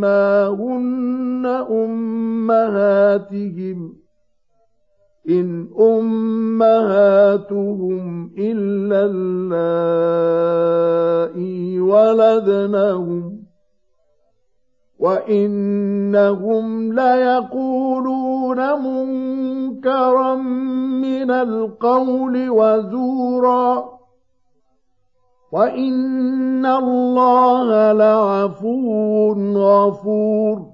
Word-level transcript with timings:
ما 0.00 0.48
هن 0.48 1.46
أمهاتهم 1.70 3.24
إن 5.28 5.68
أمهاتهم 5.80 7.24
إلا 8.38 9.04
اللائي 9.10 10.60
ولدنهم 11.80 13.44
وإنهم 14.98 16.92
ليقولون 16.92 18.13
منكرا 18.54 20.34
من 21.02 21.30
القول 21.30 22.50
وزورا. 22.50 23.84
وإن 25.52 26.66
الله 26.66 27.92
لعفو 27.92 29.32
غفور. 29.56 30.73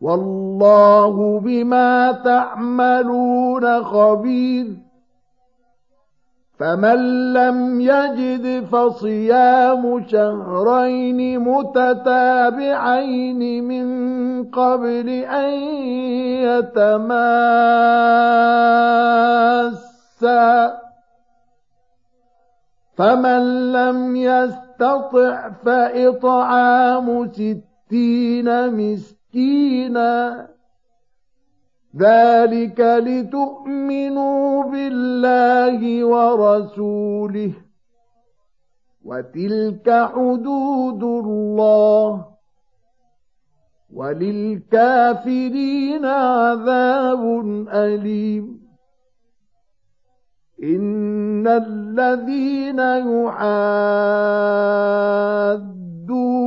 والله 0.00 1.40
بما 1.40 2.12
تعملون 2.12 3.84
خبير. 3.84 4.66
فمن 6.58 7.32
لم 7.32 7.80
يجد 7.80 8.64
فصيام 8.64 10.06
شهرين 10.06 11.38
متتابعين 11.40 12.84
من 13.64 13.86
قبل 14.44 15.08
أن 15.08 15.52
يتماسا. 16.44 17.10
فمن 22.96 23.72
لم 23.72 24.16
يستطع 24.16 25.50
فإطعام 25.64 27.28
ستين 27.32 28.70
مسكين 28.74 29.19
مسكينا 29.30 30.48
ذلك 31.96 32.80
لتؤمنوا 32.80 34.62
بالله 34.62 36.04
ورسوله 36.04 37.52
وتلك 39.04 40.08
حدود 40.14 41.02
الله. 41.02 42.26
وللكافرين 43.94 46.04
عذاب 46.04 47.40
أليم. 47.68 48.60
إن 50.62 51.46
الذين 51.46 52.78
يحاد 52.78 54.00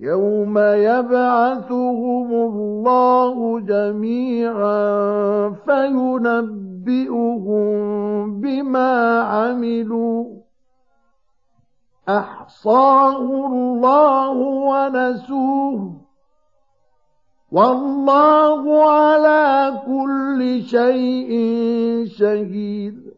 يوم 0.00 0.58
يبعثهم 0.58 2.32
الله 2.32 3.60
جميعا 3.60 4.80
فينبئهم 5.50 6.90
بما 8.40 9.20
عملوا. 9.20 10.24
احصاه 12.08 13.46
الله 13.46 14.30
ونسوه. 14.38 16.00
والله 17.52 18.90
على 18.90 19.72
كل 19.86 20.62
شيء 20.62 21.32
شهيد. 22.06 23.17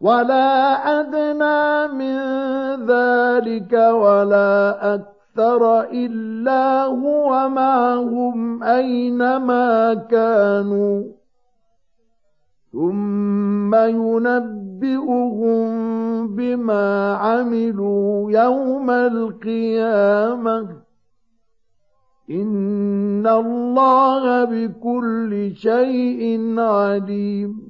ولا 0.00 0.74
أدنى 1.00 1.88
من 1.92 2.16
ذلك 2.86 3.72
ولا 3.72 4.94
أكثر 4.94 5.80
إلا 5.80 6.84
هو 6.84 7.48
معهم 7.48 8.62
أينما 8.62 9.94
كانوا 9.94 11.02
ثم 12.72 13.74
ينبئهم 13.74 15.70
بما 16.36 17.14
عملوا 17.14 18.32
يوم 18.32 18.90
القيامة 18.90 20.68
إن 22.30 23.26
الله 23.26 24.44
بكل 24.44 25.52
شيء 25.54 26.54
عليم 26.58 27.69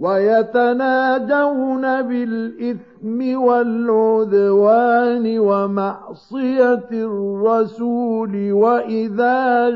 ويتناجون 0.00 2.02
بالإثم 2.02 3.42
والعدوان 3.42 5.38
ومعصية 5.38 6.88
الرسول 6.92 8.52
وإذا 8.52 9.68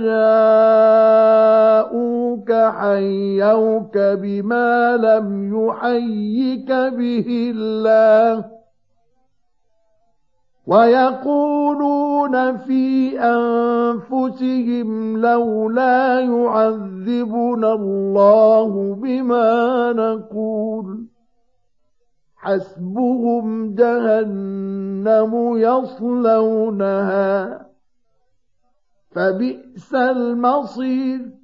جاءوك 1.94 2.52
حيوك 2.52 3.98
بما 3.98 4.96
لم 4.96 5.54
يحيك 5.56 6.68
به 6.72 7.52
الله 7.56 8.44
ويقولون 10.66 12.56
في 12.56 13.20
أنفسهم 13.20 14.88
لولا 15.16 16.20
يعذبنا 16.20 17.72
الله 17.72 18.94
بما 18.94 19.92
نقول. 19.92 21.06
حسبهم 22.36 23.74
جهنم 23.74 25.56
يصلونها 25.56 27.34
فبئس 29.10 29.94
المصير. 29.94 31.43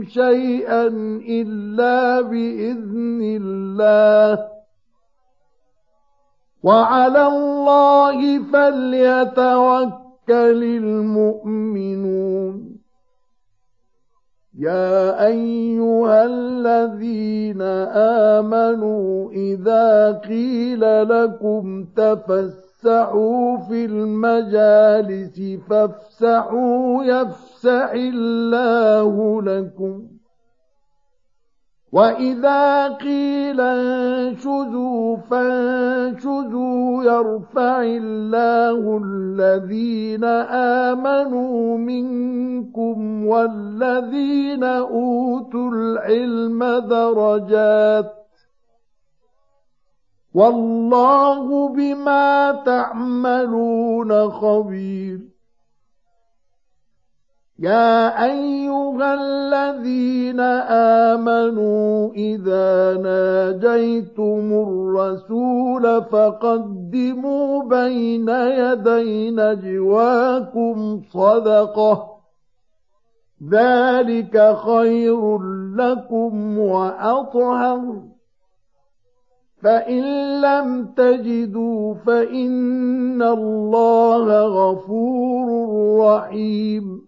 شيئا 0.05 0.87
إلا 1.29 2.21
بإذن 2.21 3.21
الله. 3.23 4.49
وعلى 6.63 7.27
الله 7.27 8.39
فليتوكل 8.53 9.93
المؤمنون. 10.85 12.78
يا 14.59 15.27
أيها 15.27 16.25
الذين 16.25 17.63
آمنوا 18.43 19.31
إذا 19.31 20.13
قيل 20.13 21.09
لكم 21.09 21.85
تفسحوا 21.97 23.57
في 23.57 23.85
المجالس 23.85 25.41
فافسحوا 25.71 27.05
يفسح 27.05 27.91
الله 27.95 29.43
لكم 29.43 30.18
وإذا 31.93 32.88
قيل 32.88 33.61
انشزوا 33.61 35.17
فانشزوا 35.17 37.05
يرفع 37.05 37.82
الله 37.82 39.00
الذين 39.05 40.25
آمنوا 40.85 41.79
منكم 41.79 43.26
والذين 43.26 44.64
أوتوا 44.64 45.70
العلم 45.70 46.64
درجات 46.64 48.14
والله 50.35 51.69
بما 51.69 52.62
تعملون 52.67 54.31
خبير 54.31 55.38
يا 57.61 58.25
أيها 58.25 59.15
الذين 59.15 60.41
آمنوا 61.11 62.13
إذا 62.15 62.97
ناجيتم 63.03 64.53
الرسول 64.53 66.05
فقدموا 66.05 67.63
بين 67.63 68.29
يدي 68.29 69.31
نجواكم 69.31 71.01
صدقة 71.13 72.19
ذلك 73.51 74.57
خير 74.57 75.39
لكم 75.77 76.59
وأطهر 76.59 78.03
فإن 79.63 80.05
لم 80.41 80.87
تجدوا 80.97 81.95
فإن 81.95 83.23
الله 83.23 84.47
غفور 84.47 85.49
رحيم 86.01 87.08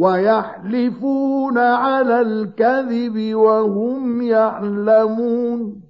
ويحلفون 0.00 1.58
على 1.58 2.20
الكذب 2.20 3.34
وهم 3.34 4.22
يعلمون. 4.22 5.82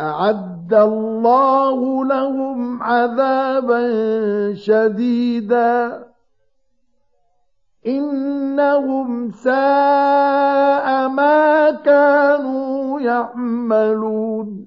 أعد 0.00 0.74
الله 0.74 2.04
لهم 2.04 2.82
عذابا 2.82 3.82
شديدا. 4.54 6.04
إنهم 7.86 9.30
ساء 9.30 11.08
ما 11.08 11.70
كانوا 11.70 13.00
يعملون. 13.00 14.66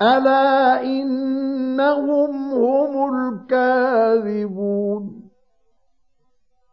الا 0.00 0.82
انهم 0.82 2.52
هم 2.52 3.14
الكاذبون 3.14 4.78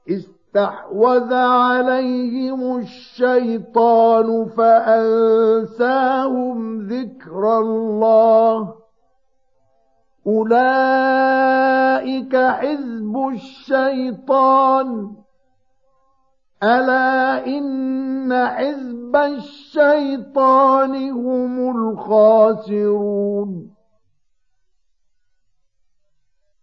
استحوذ 0.10 1.34
عليهم 1.34 2.78
الشيطان 2.78 4.46
فأنساهم 4.58 6.08
ذكر 6.88 7.60
الله 7.60 8.76
أولئك 10.28 11.56
حزب 12.36 13.28
الشيطان 13.34 15.16
ألا 16.64 17.46
إن 17.48 18.48
حزب 18.48 19.16
الشيطان 19.16 21.10
هم 21.12 21.78
الخاسرون 21.78 23.76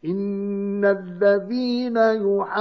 إن 0.05 0.85
الذين 0.85 1.97
يحادون 1.97 2.53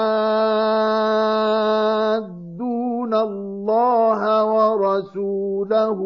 الله 3.13 4.45
ورسوله 4.45 5.99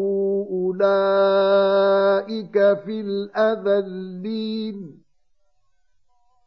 أولئك 0.50 2.52
في 2.84 3.00
الأذلين 3.00 4.95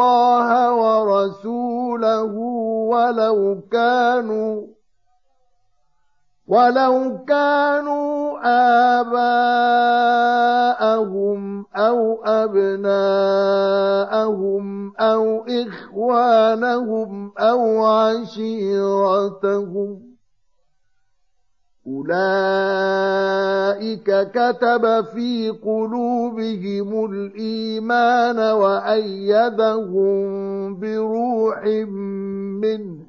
الله 0.00 0.72
ورسوله 0.74 2.34
ولو 2.92 3.60
كانوا 3.72 4.66
ولو 6.48 7.24
كانوا 7.28 8.38
آباءهم 9.00 10.36
أو 11.76 12.24
أبناءهم 12.24 12.96
أو 14.96 15.44
إخوانهم 15.48 17.32
أو 17.38 17.84
عشيرتهم. 17.84 19.36
أولئك 21.86 23.26
كتب 24.30 25.04
في 25.04 25.50
قلوبهم 25.50 27.04
الإيمان 27.04 27.65
وأيدهم 28.40 30.16
بروح 30.80 31.64
منه. 32.62 33.06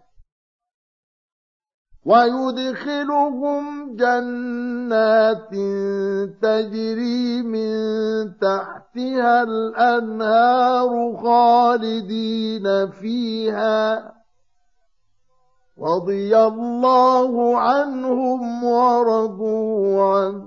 ويدخلهم 2.06 3.64
جنات 3.96 5.50
تجري 6.42 7.42
من 7.42 7.74
تحتها 8.38 9.44
الأنهار 9.44 11.18
خالدين 11.24 12.92
فيها. 12.92 14.14
رضي 15.82 16.38
الله 16.38 17.58
عنهم 17.58 18.64
ورضوا 18.64 20.04
عنه. 20.04 20.47